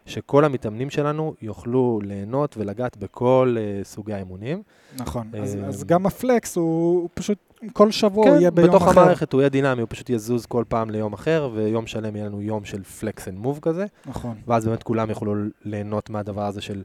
שכל 0.07 0.45
המתאמנים 0.45 0.91
שלנו 0.91 1.35
יוכלו 1.43 2.01
ליהנות 2.03 2.57
ולגעת 2.59 2.97
בכל 2.97 3.57
אה, 3.59 3.87
סוגי 3.87 4.13
האימונים. 4.13 4.63
נכון, 4.97 5.31
אז, 5.43 5.59
אז 5.67 5.85
גם 5.85 6.07
ה 6.07 6.17
flex 6.17 6.57
הוא, 6.57 7.01
הוא 7.01 7.09
פשוט 7.15 7.39
כל 7.73 7.91
שבוע 7.91 8.25
כן, 8.25 8.35
יהיה 8.35 8.51
ביום 8.51 8.69
אחר. 8.69 8.79
כן, 8.79 8.85
בתוך 8.85 8.97
המערכת 8.97 9.33
הוא 9.33 9.41
יהיה 9.41 9.49
דינמי, 9.49 9.81
הוא 9.81 9.89
פשוט 9.91 10.11
יזוז 10.11 10.47
כל 10.47 10.65
פעם 10.69 10.91
ליום 10.91 11.13
אחר, 11.13 11.51
ויום 11.55 11.87
שלם 11.87 12.17
יהיה 12.17 12.27
לנו 12.27 12.43
יום 12.43 12.65
של 12.65 12.83
flex 12.83 13.29
and 13.29 13.39
move 13.39 13.59
כזה. 13.63 13.87
נכון. 14.07 14.35
ואז 14.47 14.67
באמת 14.67 14.83
כולם 14.83 15.11
יוכלו 15.11 15.35
ליהנות 15.65 16.11
מהדבר 16.11 16.45
הזה 16.47 16.61
של 16.61 16.83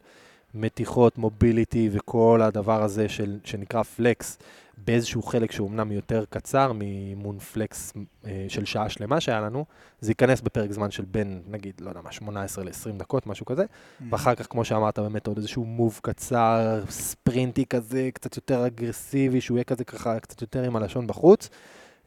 מתיחות, 0.57 1.17
mobility 1.17 1.89
וכל 1.91 2.41
הדבר 2.43 2.83
הזה 2.83 3.09
של, 3.09 3.39
שנקרא 3.43 3.83
flex, 3.83 4.37
באיזשהו 4.85 5.21
חלק 5.21 5.51
שהוא 5.51 5.69
אמנם 5.69 5.91
יותר 5.91 6.23
קצר 6.29 6.71
מאימון 6.71 7.39
flex 7.39 7.93
אה, 8.25 8.45
של 8.47 8.65
שעה 8.65 8.89
שלמה 8.89 9.21
שהיה 9.21 9.41
לנו, 9.41 9.65
זה 10.01 10.11
ייכנס 10.11 10.41
בפרק 10.41 10.71
זמן 10.71 10.91
של 10.91 11.05
בין, 11.05 11.41
נגיד, 11.49 11.73
לא 11.81 11.89
יודע 11.89 12.01
מה, 12.01 12.11
18 12.11 12.63
ל-20 12.63 12.97
דקות, 12.97 13.27
משהו 13.27 13.45
כזה, 13.45 13.65
Mm-hmm. 13.65 14.03
ואחר 14.11 14.35
כך, 14.35 14.47
כמו 14.49 14.65
שאמרת, 14.65 14.99
באמת 14.99 15.27
עוד 15.27 15.37
איזשהו 15.37 15.65
move 15.65 15.99
קצר, 16.03 16.83
ספרינטי 16.89 17.65
כזה, 17.65 18.09
קצת 18.13 18.35
יותר 18.35 18.67
אגרסיבי, 18.67 19.41
שהוא 19.41 19.57
יהיה 19.57 19.63
כזה 19.63 19.83
ככה, 19.83 20.19
קצת 20.19 20.41
יותר 20.41 20.63
עם 20.63 20.75
הלשון 20.75 21.07
בחוץ. 21.07 21.49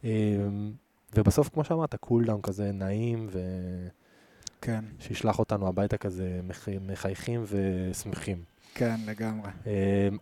אה, 0.03 0.09
ובסוף, 1.15 1.49
כמו 1.49 1.63
שאמרת, 1.63 1.95
cooldown 1.95 2.41
כזה 2.41 2.71
נעים, 2.71 3.27
כן, 4.61 4.83
ושישלח 4.99 5.39
אותנו 5.39 5.67
הביתה 5.67 5.97
כזה 5.97 6.39
מח- 6.47 6.67
מחייכים 6.87 7.43
ושמחים. 7.47 8.37
כן, 8.73 8.95
לגמרי. 9.07 9.49
אה, 9.67 9.71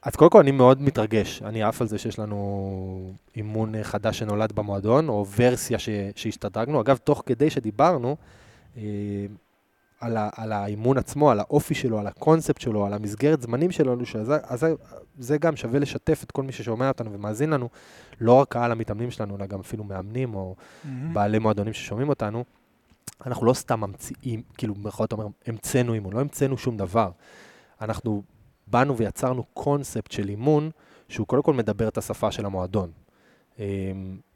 אז 0.04 0.16
קודם 0.16 0.32
כל 0.32 0.40
אני 0.40 0.52
מאוד 0.52 0.82
מתרגש, 0.82 1.42
אני 1.44 1.64
עף 1.64 1.82
על 1.82 1.88
זה 1.88 1.98
שיש 1.98 2.20
לנו 2.20 3.12
אימון 3.36 3.76
אה, 3.76 3.84
חדש 3.84 4.20
שנולד 4.20 4.52
במועדון, 4.52 5.10
או 5.10 5.26
ורסיה 5.38 5.80
ש- 5.80 5.90
שהשתדרגנו. 6.16 6.82
אגב, 6.82 6.98
תוך 6.98 7.24
כדי 7.26 7.50
שדיברנו 7.50 8.16
אה, 8.78 8.82
על, 10.00 10.18
ה- 10.18 10.30
על 10.36 10.52
האימון 10.52 10.98
עצמו, 10.98 11.32
על 11.32 11.40
האופי 11.40 11.74
שלו, 11.76 12.00
על 12.00 12.08
הקונספט 12.08 12.62
שלו, 12.62 12.86
על 12.86 12.94
המסגרת 12.94 13.42
זמנים 13.42 13.72
שלנו, 13.72 14.06
שזה, 14.06 14.38
אז 14.44 14.66
זה- 15.20 15.38
גם 15.38 15.56
שווה 15.56 15.80
לשתף 15.80 16.24
את 16.24 16.32
כל 16.32 16.44
מי 16.44 16.52
ששומע 16.52 16.88
אותנו 16.88 17.14
ומאזין 17.14 17.50
לנו, 17.50 17.70
לא 18.22 18.34
רק 18.34 18.48
קהל 18.52 18.72
המתאמנים 18.72 19.12
שלנו, 19.12 19.36
אלא 19.38 19.46
גם 19.46 19.60
אפילו 19.60 19.84
מאמנים 19.84 20.36
או 20.36 20.56
מהמם. 20.84 21.14
בעלי 21.14 21.40
מועדונים 21.40 21.74
ששומעים 21.74 22.10
אותנו, 22.10 22.44
אנחנו 23.26 23.46
לא 23.46 23.54
סתם 23.54 23.82
ממציאים, 23.82 24.42
כאילו 24.58 24.76
במירכאות 24.76 25.12
אומר, 25.12 25.28
המצאנו 25.48 25.94
אימון, 25.94 26.14
לא 26.14 26.20
המצאנו 26.20 26.58
שום 26.58 26.78
דבר. 26.78 27.12
אנחנו 27.82 28.24
באנו 28.68 28.98
ויצרנו 28.98 29.44
קונספט 29.44 30.12
של 30.12 30.30
אימון, 30.30 30.70
שהוא 31.10 31.28
קודם 31.28 31.42
כל 31.42 31.54
מדבר 31.54 31.88
את 31.88 31.98
השפה 31.98 32.32
של 32.32 32.46
המועדון. 32.46 32.92
אמ, 33.60 33.64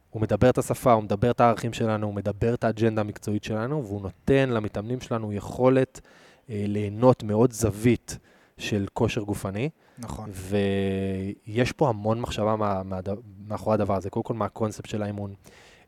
הוא 0.10 0.22
מדבר 0.22 0.50
את 0.50 0.58
השפה, 0.58 0.92
הוא 0.92 1.04
מדבר 1.04 1.32
את 1.32 1.42
הערכים 1.42 1.74
שלנו, 1.74 2.08
הוא 2.08 2.16
מדבר 2.16 2.54
את 2.54 2.64
האג'נדה 2.64 3.02
המקצועית 3.02 3.44
שלנו, 3.44 3.86
והוא 3.86 4.02
נותן 4.02 4.50
למתאמנים 4.50 5.02
שלנו 5.02 5.34
יכולת 5.34 6.02
אה, 6.50 6.66
ליהנות 6.68 7.24
מעוד 7.24 7.54
זווית 7.54 8.18
של 8.58 8.86
כושר 8.94 9.22
גופני. 9.22 9.70
נכון. 9.98 10.30
ויש 10.34 11.72
פה 11.72 11.90
המון 11.90 12.22
מחשבה 12.22 12.56
מה, 12.56 12.84
מה, 12.84 13.00
מאחורי 13.48 13.74
הדבר 13.74 13.96
הזה. 13.96 14.10
קודם 14.10 14.24
כל, 14.24 14.34
מה 14.34 14.46
הקונספט 14.46 14.86
של 14.86 15.04
האימון, 15.04 15.34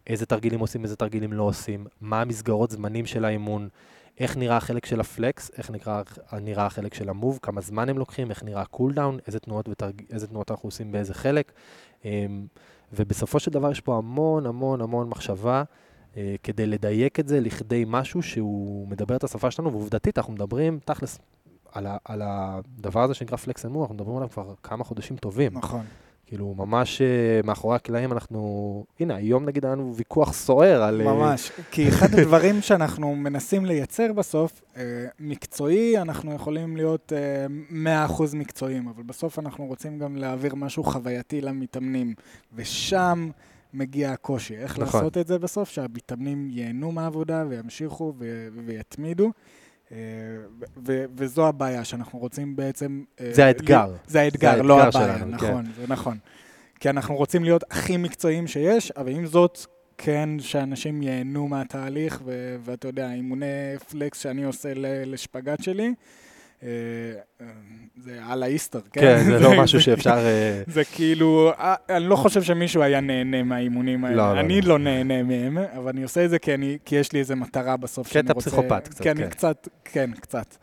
איזה 0.07 0.25
תרגילים 0.25 0.59
עושים, 0.59 0.83
איזה 0.83 0.95
תרגילים 0.95 1.33
לא 1.33 1.43
עושים, 1.43 1.85
מה 2.01 2.21
המסגרות 2.21 2.71
זמנים 2.71 3.05
של 3.05 3.25
האימון, 3.25 3.69
איך 4.19 4.37
נראה 4.37 4.57
החלק 4.57 4.85
של 4.85 4.99
ה 4.99 5.08
flex, 5.08 5.51
איך 5.57 5.71
נראה, 5.71 6.01
נראה 6.41 6.65
החלק 6.65 6.93
של 6.93 7.09
ה 7.09 7.14
move, 7.14 7.39
כמה 7.41 7.61
זמן 7.61 7.89
הם 7.89 7.97
לוקחים, 7.97 8.29
איך 8.29 8.43
נראה 8.43 8.61
ה 8.61 8.67
cooldown, 8.67 9.17
איזה 9.27 9.39
תנועות, 9.39 9.69
ותרג... 9.69 10.01
איזה 10.09 10.27
תנועות 10.27 10.51
אנחנו 10.51 10.67
עושים 10.67 10.91
באיזה 10.91 11.13
חלק. 11.13 11.51
אמ, 12.05 12.47
ובסופו 12.93 13.39
של 13.39 13.51
דבר 13.51 13.71
יש 13.71 13.81
פה 13.81 13.97
המון 13.97 14.45
המון 14.45 14.81
המון 14.81 15.09
מחשבה 15.09 15.63
אה, 16.17 16.35
כדי 16.43 16.65
לדייק 16.65 17.19
את 17.19 17.27
זה 17.27 17.39
לכדי 17.39 17.83
משהו 17.87 18.23
שהוא 18.23 18.87
מדבר 18.87 19.15
את 19.15 19.23
השפה 19.23 19.51
שלנו, 19.51 19.71
ועובדתית 19.71 20.17
אנחנו 20.17 20.33
מדברים 20.33 20.79
תכלס 20.85 21.19
על, 21.71 21.87
ה, 21.87 21.97
על 22.05 22.21
הדבר 22.25 23.03
הזה 23.03 23.13
שנקרא 23.13 23.37
flex 23.37 23.65
and 23.65 23.71
move, 23.71 23.81
אנחנו 23.83 23.95
מדברים 23.95 24.17
עליו 24.17 24.29
כבר 24.29 24.53
כמה 24.63 24.83
חודשים 24.83 25.17
טובים. 25.17 25.57
נכון. 25.57 25.85
כאילו, 26.25 26.53
ממש 26.57 27.01
אה, 27.01 27.07
מאחורי 27.43 27.75
הקלעים 27.75 28.11
אנחנו... 28.11 28.85
הנה, 28.99 29.15
היום 29.15 29.45
נגיד 29.45 29.65
היה 29.65 29.75
לנו 29.75 29.95
ויכוח 29.95 30.33
סוער 30.33 30.83
על... 30.83 31.01
אה, 31.01 31.13
ממש. 31.13 31.51
כי 31.71 31.89
אחד 31.89 32.07
הדברים 32.19 32.61
שאנחנו 32.61 33.15
מנסים 33.15 33.65
לייצר 33.65 34.13
בסוף, 34.13 34.61
אה, 34.77 35.05
מקצועי, 35.19 35.97
אנחנו 35.97 36.33
יכולים 36.33 36.77
להיות 36.77 37.13
אה, 37.13 38.07
100% 38.07 38.21
מקצועיים, 38.33 38.87
אבל 38.87 39.03
בסוף 39.03 39.39
אנחנו 39.39 39.65
רוצים 39.65 39.99
גם 39.99 40.15
להעביר 40.15 40.55
משהו 40.55 40.83
חווייתי 40.83 41.41
למתאמנים, 41.41 42.13
ושם 42.55 43.29
מגיע 43.73 44.11
הקושי. 44.11 44.55
איך 44.55 44.79
נכון. 44.79 44.99
לעשות 44.99 45.17
את 45.17 45.27
זה 45.27 45.39
בסוף? 45.39 45.69
שהמתאמנים 45.69 46.49
ייהנו 46.51 46.91
מהעבודה 46.91 47.43
וימשיכו 47.49 48.13
ו- 48.17 48.47
ויתמידו. 48.65 49.31
אה, 49.91 49.97
ו- 50.85 51.05
וזו 51.17 51.47
הבעיה, 51.47 51.83
שאנחנו 51.83 52.19
רוצים 52.19 52.55
בעצם... 52.55 53.03
אה, 53.21 53.29
זה 53.33 53.45
האתגר. 53.45 53.85
ל- 53.85 53.95
זה 54.07 54.21
האתגר, 54.21 54.55
זה 54.57 54.63
לא 54.63 54.81
האתגר 54.81 54.99
הבעיה, 55.01 55.17
שלנו, 55.17 55.31
נכון, 55.31 55.65
זה 55.79 55.85
נכון. 55.87 56.17
כי 56.79 56.89
אנחנו 56.89 57.15
רוצים 57.15 57.43
להיות 57.43 57.63
הכי 57.71 57.97
מקצועיים 57.97 58.47
שיש, 58.47 58.91
אבל 58.91 59.11
עם 59.11 59.25
זאת, 59.25 59.65
כן, 59.97 60.29
שאנשים 60.39 61.01
ייהנו 61.01 61.47
מהתהליך, 61.47 62.21
ו- 62.25 62.55
ואתה 62.63 62.87
יודע, 62.87 63.11
אימוני 63.13 63.45
פלקס 63.89 64.19
שאני 64.19 64.43
עושה 64.43 64.69
לשפגאט 65.05 65.63
שלי, 65.63 65.93
זה 67.97 68.19
על 68.27 68.43
האיסטר, 68.43 68.79
כן? 68.91 69.01
כן, 69.01 69.23
זה 69.23 69.39
לא 69.39 69.51
משהו 69.63 69.81
שאפשר... 69.81 70.17
אה, 70.17 70.63
זה 70.67 70.83
כאילו, 70.83 71.51
אה, 71.59 71.75
אני 71.89 72.05
לא 72.05 72.15
חושב 72.15 72.43
שמישהו 72.43 72.81
היה 72.81 73.01
נהנה 73.01 73.43
מהאימונים 73.43 74.05
האלה. 74.05 74.15
לא, 74.15 74.35
לא, 74.35 74.39
אני 74.39 74.61
לא. 74.61 74.67
לא 74.69 74.79
נהנה 74.79 75.23
מהם, 75.23 75.57
אבל 75.57 75.89
אני 75.89 76.03
עושה 76.03 76.25
את 76.25 76.29
זה 76.29 76.39
כי, 76.39 76.53
אני, 76.53 76.77
כי 76.85 76.95
יש 76.95 77.11
לי 77.11 77.19
איזה 77.19 77.35
מטרה 77.35 77.77
בסוף 77.77 78.07
שאני 78.07 78.23
קטע 78.23 78.33
רוצה... 78.33 78.49
פסיכופת 78.49 78.87
קצת, 78.87 79.07
אני 79.07 79.23
כן. 79.23 79.29
קצת, 79.29 79.67
כן, 79.83 80.11
קצת. 80.11 80.55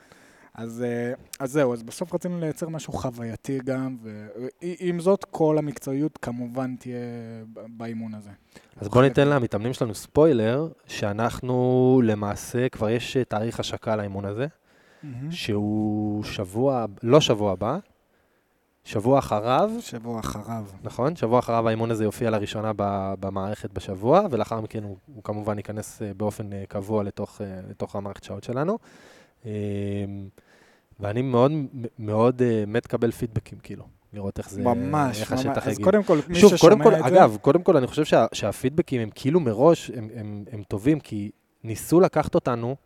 אז, 0.54 0.84
אה, 0.86 1.14
אז 1.40 1.52
זהו, 1.52 1.72
אז 1.72 1.82
בסוף 1.82 2.14
רצינו 2.14 2.40
לייצר 2.40 2.68
משהו 2.68 2.92
חווייתי 2.92 3.58
גם, 3.64 3.96
ועם 4.02 5.00
זאת, 5.00 5.24
כל 5.30 5.58
המקצועיות 5.58 6.18
כמובן 6.22 6.74
תהיה 6.78 6.96
באימון 7.68 8.14
הזה. 8.14 8.30
אז 8.76 8.88
בואו 8.88 9.02
ניתן 9.02 9.28
למתאמנים 9.28 9.72
שלנו 9.72 9.94
ספוילר, 9.94 10.68
שאנחנו 10.86 12.00
למעשה, 12.04 12.68
כבר 12.68 12.90
יש 12.90 13.16
אה, 13.16 13.24
תאריך 13.24 13.60
השקה 13.60 13.96
לאימון 13.96 14.24
הזה, 14.24 14.46
שהוא 15.30 16.24
שבוע, 16.24 16.86
לא 17.02 17.20
שבוע 17.20 17.52
הבא, 17.52 17.78
שבוע 18.84 19.18
אחריו, 19.18 19.70
שבוע 19.80 20.20
אחריו. 20.20 20.64
נכון? 20.82 21.16
שבוע 21.16 21.38
אחריו 21.38 21.68
האימון 21.68 21.90
הזה 21.90 22.04
יופיע 22.04 22.30
לראשונה 22.30 22.72
ב- 22.76 23.14
במערכת 23.20 23.72
בשבוע, 23.72 24.26
ולאחר 24.30 24.60
מכן 24.60 24.82
הוא, 24.82 24.96
הוא 25.14 25.22
כמובן 25.22 25.58
ייכנס 25.58 26.02
אה, 26.02 26.14
באופן 26.14 26.52
אה, 26.52 26.64
קבוע 26.68 27.02
לתוך, 27.02 27.40
אה, 27.40 27.60
לתוך 27.70 27.96
המערכת 27.96 28.24
שעות 28.24 28.44
שלנו. 28.44 28.78
אה, 29.46 29.50
ואני 31.00 31.22
מאוד 31.22 31.52
מאוד 31.98 32.42
מת 32.66 32.84
לקבל 32.84 33.10
פידבקים, 33.10 33.58
כאילו, 33.62 33.84
לראות 34.12 34.38
איך 34.38 34.50
זה, 34.50 34.62
ממש, 34.62 35.20
איך 35.20 35.32
ממש. 35.32 35.46
השטח 35.46 35.66
אז 35.66 35.72
יגיב. 35.72 35.84
קודם 35.84 36.02
כל, 36.02 36.18
מי 36.28 36.40
שוב, 36.40 36.52
קודם 36.60 36.78
כל, 36.78 36.90
ששומע 36.90 37.06
את 37.06 37.12
זה... 37.12 37.18
אגב, 37.18 37.36
קודם 37.40 37.62
כל 37.62 37.76
אני 37.76 37.86
חושב 37.86 38.04
שה, 38.04 38.26
שהפידבקים 38.32 39.00
הם 39.00 39.10
כאילו 39.14 39.40
מראש, 39.40 39.90
הם, 39.90 40.08
הם, 40.14 40.44
הם 40.52 40.62
טובים, 40.62 41.00
כי 41.00 41.30
ניסו 41.64 42.00
לקחת 42.00 42.34
אותנו 42.34 42.76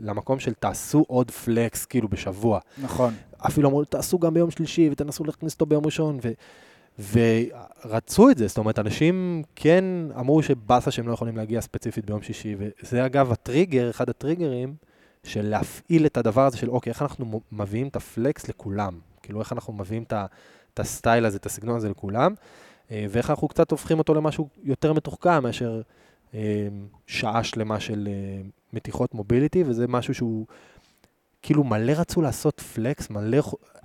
למקום 0.00 0.40
של 0.40 0.54
תעשו 0.54 1.04
עוד 1.08 1.30
פלקס, 1.30 1.84
כאילו, 1.84 2.08
בשבוע. 2.08 2.60
נכון. 2.82 3.14
אפילו 3.38 3.68
אמרו, 3.68 3.84
תעשו 3.84 4.18
גם 4.18 4.34
ביום 4.34 4.50
שלישי 4.50 4.88
ותנסו 4.92 5.24
להכניס 5.24 5.54
אותו 5.54 5.66
ביום 5.66 5.86
ראשון, 5.86 6.18
ו, 6.22 6.32
ורצו 7.84 8.30
את 8.30 8.38
זה, 8.38 8.46
זאת 8.46 8.58
אומרת, 8.58 8.78
אנשים 8.78 9.42
כן 9.56 9.84
אמרו 10.18 10.42
שבאסה 10.42 10.90
שהם 10.90 11.08
לא 11.08 11.12
יכולים 11.12 11.36
להגיע 11.36 11.60
ספציפית 11.60 12.04
ביום 12.04 12.22
שישי, 12.22 12.56
וזה 12.58 13.06
אגב 13.06 13.32
הטריגר, 13.32 13.90
אחד 13.90 14.10
הטריגרים, 14.10 14.74
של 15.24 15.48
להפעיל 15.48 16.06
את 16.06 16.16
הדבר 16.16 16.46
הזה 16.46 16.56
של, 16.56 16.70
אוקיי, 16.70 16.90
איך 16.90 17.02
אנחנו 17.02 17.40
מביאים 17.52 17.88
את 17.88 17.96
הפלקס 17.96 18.48
לכולם? 18.48 18.98
כאילו, 19.22 19.40
איך 19.40 19.52
אנחנו 19.52 19.72
מביאים 19.72 20.02
את, 20.02 20.12
את 20.74 20.80
הסטייל 20.80 21.24
הזה, 21.24 21.36
את 21.36 21.46
הסגנון 21.46 21.76
הזה 21.76 21.88
לכולם, 21.88 22.34
אה, 22.90 23.06
ואיך 23.10 23.30
אנחנו 23.30 23.48
קצת 23.48 23.70
הופכים 23.70 23.98
אותו 23.98 24.14
למשהו 24.14 24.48
יותר 24.62 24.92
מתוחכם 24.92 25.42
מאשר 25.42 25.82
שעה 27.06 27.44
שלמה 27.44 27.80
של 27.80 28.08
אה, 28.10 28.42
מתיחות 28.72 29.14
מוביליטי, 29.14 29.64
וזה 29.66 29.88
משהו 29.88 30.14
שהוא, 30.14 30.46
כאילו, 31.42 31.64
מלא 31.64 31.92
רצו 31.92 32.22
לעשות 32.22 32.60
פלקס, 32.60 33.10
מלא... 33.10 33.38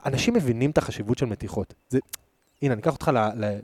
אנשים 0.05 0.33
מבינים 0.33 0.71
את 0.71 0.77
החשיבות 0.77 1.17
של 1.17 1.25
מתיחות. 1.25 1.73
זה, 1.89 1.99
הנה, 2.61 2.73
אני 2.73 2.81
אקח 2.81 2.93
אותך 2.93 3.11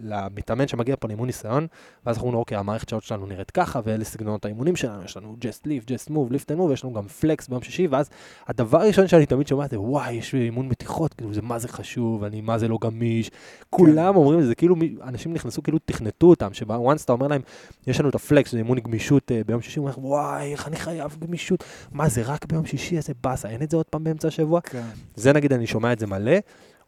למתאמן 0.03 0.67
שמגיע 0.67 0.95
פה 0.99 1.07
לאימון 1.07 1.25
ניסיון, 1.25 1.67
ואז 2.05 2.15
אנחנו 2.15 2.27
אומרים, 2.27 2.39
אוקיי, 2.39 2.57
המערכת 2.57 2.89
שעות 2.89 3.03
שלנו 3.03 3.25
נראית 3.25 3.51
ככה, 3.51 3.79
ואלה 3.83 4.03
סגנונות 4.03 4.45
האימונים 4.45 4.75
שלנו, 4.75 5.03
יש 5.03 5.17
לנו 5.17 5.35
just 5.41 5.65
lift, 5.65 5.85
just 5.85 6.09
move, 6.09 6.33
lift 6.33 6.55
and 6.55 6.59
move, 6.59 6.73
יש 6.73 6.83
לנו 6.83 6.93
גם 6.93 7.07
פלקס 7.07 7.47
ביום 7.47 7.61
שישי, 7.61 7.87
ואז 7.87 8.09
הדבר 8.47 8.81
הראשון 8.81 9.07
שאני 9.07 9.25
תמיד 9.25 9.47
שומע 9.47 9.67
זה, 9.67 9.79
וואי, 9.79 10.13
יש 10.13 10.33
לי 10.33 10.39
אימון 10.39 10.67
מתיחות, 10.67 11.13
כאילו, 11.13 11.33
זה 11.33 11.41
מה 11.41 11.59
זה 11.59 11.67
חשוב, 11.67 12.23
אני 12.23 12.41
מה 12.41 12.57
זה 12.57 12.67
לא 12.67 12.77
גמיש. 12.81 13.31
כולם 13.69 14.15
אומרים 14.15 14.39
את 14.39 14.45
זה, 14.45 14.55
כאילו, 14.55 14.75
אנשים 15.03 15.33
נכנסו, 15.33 15.63
כאילו, 15.63 15.79
תכנתו 15.85 16.27
אותם, 16.27 16.53
שבוואנס 16.53 17.05
אתה 17.05 17.13
אומר 17.13 17.27
להם, 17.27 17.41
יש 17.87 17.99
לנו 17.99 18.09
את 18.09 18.15
הפלקס, 18.15 18.51
זה 18.51 18.57
אימון 18.57 18.79
גמישות 18.79 19.31
אה, 19.31 19.41
ביום 19.45 19.61
שישי, 19.61 19.79
הוא 19.79 19.89
אומר, 19.89 20.09
וואי, 20.09 20.51
איך 20.51 20.67
אני 20.67 20.75
חייב 20.75 21.17
גמישות. 21.19 21.63
מה, 21.91 22.09
זה 22.09 22.21
רק 22.21 22.45
ביום 22.45 22.65
שישי, 22.65 22.97
איזה 22.97 23.13
באסה, 23.23 23.49
אין 23.49 23.61
את 23.61 23.71
זה 23.71 23.77
עוד 23.77 23.85
פעם 23.85 24.03
באמצע 24.03 24.27
השבוע? 24.27 24.61
כן. 24.61 24.83
זה 25.15 25.33
נגיד, 25.33 25.53
אני 25.53 25.67
שומע 25.67 25.93
את 25.93 25.99
זה 25.99 26.07
מלא, 26.07 26.37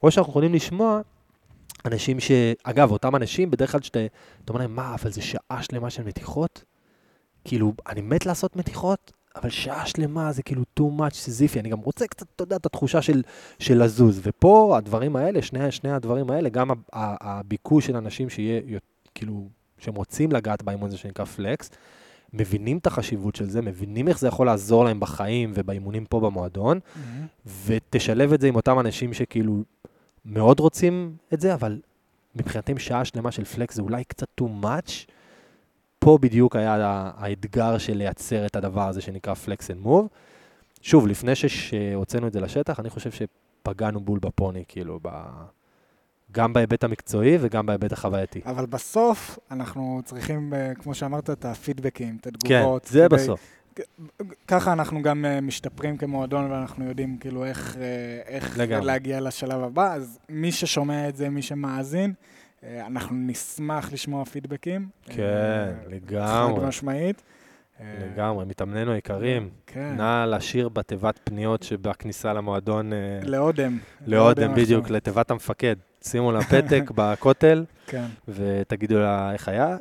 או 0.03 0.11
שאנחנו 0.11 0.31
יכולים 0.31 0.53
לשמוע 0.53 1.01
אנשים 1.85 2.19
ש... 2.19 2.31
אגב, 2.63 2.91
אותם 2.91 3.15
אנשים, 3.15 3.51
בדרך 3.51 3.71
כלל 3.71 3.81
שאתה 3.81 3.99
אתה 4.45 4.53
אומר 4.53 4.61
להם, 4.61 4.75
מה, 4.75 4.95
אבל 5.01 5.11
זה 5.11 5.21
שעה 5.21 5.63
שלמה 5.63 5.89
של 5.89 6.03
מתיחות? 6.03 6.63
כאילו, 7.43 7.73
אני 7.89 8.01
מת 8.01 8.25
לעשות 8.25 8.55
מתיחות, 8.55 9.11
אבל 9.35 9.49
שעה 9.49 9.85
שלמה 9.85 10.31
זה 10.31 10.43
כאילו 10.43 10.63
too 10.79 10.83
much 10.99 11.13
סיזיפי, 11.13 11.59
אני 11.59 11.69
גם 11.69 11.79
רוצה 11.79 12.07
קצת, 12.07 12.25
אתה 12.35 12.43
יודע, 12.43 12.55
את 12.55 12.65
התחושה 12.65 13.01
של, 13.01 13.21
של 13.59 13.83
לזוז. 13.83 14.21
ופה 14.23 14.77
הדברים 14.77 15.15
האלה, 15.15 15.41
שני, 15.41 15.71
שני 15.71 15.91
הדברים 15.91 16.31
האלה, 16.31 16.49
גם 16.49 16.69
הביקוש 16.93 17.85
של 17.85 17.95
אנשים 17.95 18.29
שיהיה, 18.29 18.79
כאילו, 19.15 19.47
שהם 19.77 19.95
רוצים 19.95 20.31
לגעת 20.31 20.63
באימון 20.63 20.87
הזה 20.87 20.97
שנקרא 20.97 21.25
פלקס, 21.25 21.69
מבינים 22.33 22.77
את 22.77 22.87
החשיבות 22.87 23.35
של 23.35 23.49
זה, 23.49 23.61
מבינים 23.61 24.07
איך 24.07 24.19
זה 24.19 24.27
יכול 24.27 24.45
לעזור 24.45 24.85
להם 24.85 24.99
בחיים 24.99 25.51
ובאימונים 25.55 26.05
פה 26.05 26.19
במועדון, 26.19 26.79
ותשלב 27.65 28.33
את 28.33 28.41
זה 28.41 28.47
עם 28.47 28.55
אותם 28.55 28.79
אנשים 28.79 29.13
שכאילו 29.13 29.63
מאוד 30.25 30.59
רוצים 30.59 31.15
את 31.33 31.41
זה, 31.41 31.53
אבל 31.53 31.79
מבחינתם 32.35 32.77
שעה 32.79 33.05
שלמה 33.05 33.31
של 33.31 33.43
פלקס 33.45 33.75
זה 33.75 33.81
אולי 33.81 34.03
קצת 34.03 34.27
too 34.41 34.63
much. 34.63 34.91
פה 35.99 36.17
בדיוק 36.21 36.55
היה 36.55 36.75
האתגר 37.17 37.77
של 37.77 37.97
לייצר 37.97 38.45
את 38.45 38.55
הדבר 38.55 38.87
הזה 38.87 39.01
שנקרא 39.01 39.33
flex 39.33 39.71
and 39.71 39.79
move. 39.79 40.07
שוב, 40.81 41.07
לפני 41.07 41.35
שהוצאנו 41.35 42.27
את 42.27 42.33
זה 42.33 42.41
לשטח, 42.41 42.79
אני 42.79 42.89
חושב 42.89 43.09
שפגענו 43.11 43.99
בול 43.99 44.19
בפוני, 44.19 44.63
כאילו, 44.67 44.99
ב... 45.03 45.09
גם 46.31 46.53
בהיבט 46.53 46.83
המקצועי 46.83 47.37
וגם 47.41 47.65
בהיבט 47.65 47.91
החווייתי. 47.91 48.41
אבל 48.45 48.65
בסוף 48.65 49.39
אנחנו 49.51 50.01
צריכים, 50.05 50.53
אה, 50.53 50.75
כמו 50.75 50.93
שאמרת, 50.95 51.29
את 51.29 51.45
הפידבקים, 51.45 52.17
את 52.21 52.27
כן, 52.43 52.55
התגובות. 52.55 52.85
זה 52.85 53.05
כדי- 53.09 53.15
בסוף. 53.15 53.41
ככה 54.47 54.73
אנחנו 54.73 55.01
גם 55.01 55.25
אה, 55.25 55.41
משתפרים 55.41 55.97
כמועדון, 55.97 56.51
ואנחנו 56.51 56.85
יודעים 56.85 57.17
כאילו 57.17 57.45
איך, 57.45 57.77
אה, 57.77 57.83
איך 58.25 58.57
לגמרי. 58.57 58.85
להגיע 58.85 59.19
לשלב 59.19 59.63
הבא. 59.63 59.93
אז 59.93 60.19
מי 60.29 60.51
ששומע 60.51 61.09
את 61.09 61.15
זה, 61.15 61.29
מי 61.29 61.41
שמאזין, 61.41 62.13
אה, 62.63 62.87
אנחנו 62.87 63.15
נשמח 63.15 63.93
לשמוע 63.93 64.25
פידבקים. 64.25 64.87
כן, 65.05 65.73
לגמרי. 65.87 66.59
חד 66.61 66.67
משמעית. 66.67 67.21
לגמרי, 68.01 68.45
מתאמנינו 68.45 68.91
היקרים. 68.91 69.49
כן. 69.67 69.93
נא 69.97 70.25
להשאיר 70.25 70.69
בתיבת 70.69 71.19
פניות 71.23 71.63
שבכניסה 71.63 72.33
למועדון, 72.33 72.91
לאודם. 73.23 73.77
לאודם, 74.07 74.55
בדיוק, 74.55 74.81
עכשיו. 74.83 74.95
לתיבת 74.95 75.31
המפקד. 75.31 75.75
שימו 76.03 76.31
לה 76.31 76.41
פתק 76.41 76.83
בכותל 76.95 77.65
כן. 77.87 78.05
ותגידו 78.27 78.99
לה 78.99 79.33
איך 79.33 79.47
היה. 79.47 79.77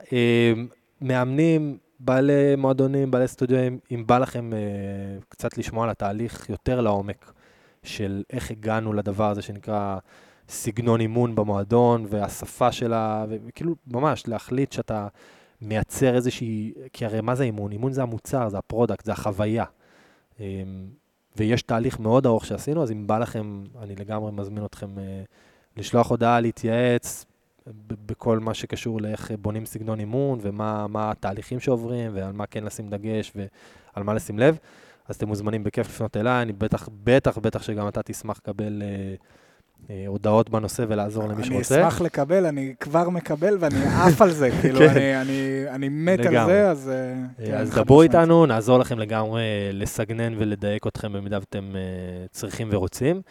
מאמנים, 1.00 1.78
בעלי 2.00 2.57
מועדונים, 2.57 3.11
בעלי 3.11 3.28
סטודיו, 3.28 3.59
אם 3.90 4.04
בא 4.07 4.19
לכם 4.19 4.52
אה, 4.52 4.59
קצת 5.28 5.59
לשמוע 5.59 5.85
על 5.85 5.90
התהליך 5.90 6.50
יותר 6.50 6.80
לעומק 6.80 7.33
של 7.83 8.23
איך 8.30 8.50
הגענו 8.50 8.92
לדבר 8.92 9.30
הזה 9.30 9.42
שנקרא 9.42 9.99
סגנון 10.49 11.00
אימון 11.00 11.35
במועדון 11.35 12.07
והשפה 12.09 12.73
שלה, 12.73 13.25
וכאילו 13.28 13.75
ממש 13.87 14.28
להחליט 14.28 14.73
שאתה 14.73 15.09
מייצר 15.62 16.14
איזושהי, 16.14 16.73
כי 16.92 17.04
הרי 17.04 17.21
מה 17.21 17.35
זה 17.35 17.45
אימון? 17.45 17.73
אימון 17.73 17.92
זה 17.92 18.02
המוצר, 18.02 18.49
זה 18.49 18.59
ה 18.59 18.64
product, 18.64 19.05
זה 19.04 19.12
החוויה. 19.12 19.64
אה, 20.40 20.62
ויש 21.37 21.62
תהליך 21.62 22.00
מאוד 22.00 22.26
ארוך 22.26 22.47
שעשינו, 22.47 22.83
אז 22.83 22.90
אם 22.90 23.07
בא 23.07 23.19
לכם, 23.19 23.64
אני 23.83 23.97
לגמרי 23.97 24.33
מזמין 24.33 24.64
אתכם 24.64 24.99
אה, 24.99 25.23
לשלוח 25.76 26.11
הודעה, 26.11 26.40
להתייעץ 26.40 27.26
בכל 28.07 28.38
מה 28.38 28.55
שקשור 28.55 29.00
לאיך 29.00 29.31
בונים 29.43 29.67
סגנון 29.67 30.00
אימון, 30.00 30.38
ומה 30.43 30.87
מה 30.87 31.11
התהליכים 31.11 31.61
שעוברים, 31.61 32.11
ועל 32.14 32.33
מה 32.33 32.47
כן 32.47 32.64
לשים 32.64 32.90
דגש, 32.90 33.33
ועל 33.35 34.05
מה 34.05 34.14
לשים 34.14 34.38
לב. 34.38 34.59
אז 35.09 35.17
אתם 35.17 35.29
מוזמנים 35.29 35.64
בכיף 35.64 35.87
לפנות 35.88 36.17
אליי, 36.17 36.43
אני 36.43 36.52
בטח, 36.52 36.88
בטח, 37.05 37.38
בטח 37.38 37.62
שגם 37.62 37.88
אתה 37.88 38.02
תשמח 38.02 38.37
לקבל 38.43 38.83
אה, 38.83 39.14
אה, 39.90 40.05
הודעות 40.07 40.50
בנושא 40.50 40.85
ולעזור 40.88 41.25
למי 41.25 41.35
אני 41.35 41.45
שרוצה. 41.47 41.81
אשמח 41.88 42.00
לקבל, 42.00 42.47
אני 42.47 42.75
כבר 42.81 43.09
מקבל 43.11 43.57
ואני 43.61 43.85
עף 43.85 44.23
על 44.23 44.31
זה, 44.31 44.50
כאילו, 44.61 44.79
כן. 44.79 44.88
אני- 44.88 45.21
אני- 45.21 45.64
אני 45.71 45.88
מת 45.88 46.19
על 46.19 46.25
לגמרי. 46.29 46.52
זה, 46.52 46.71
אז... 46.71 46.88
אה, 46.88 46.95
אה, 47.40 47.47
כן, 47.47 47.55
אז 47.57 47.71
דברו. 47.71 48.02
איתנו, 48.02 48.47
נעזור 48.47 48.79
לכם 48.79 48.99
לגמרי 48.99 49.40
אה, 49.43 49.71
לסגנן 49.73 50.35
ולדייק 50.38 50.87
אתכם 50.87 51.12
במידה 51.12 51.38
ואתם 51.40 51.76
אה, 51.76 51.81
צריכים 52.31 52.69
ורוצים. 52.73 53.23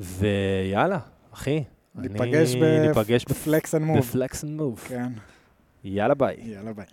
ויאללה, 0.00 0.98
אחי. 1.34 1.64
ניפגש 1.94 3.24
ב 3.24 3.34
flex 3.34 3.74
and 3.74 3.84
move. 3.84 3.98
ב 3.98 4.07
flex 4.07 4.44
and 4.44 4.60
move. 4.60 4.84
כן, 4.88 5.12
יאללה 5.84 6.14
ביי. 6.14 6.36
יאללה 6.40 6.72
ביי. 6.72 6.86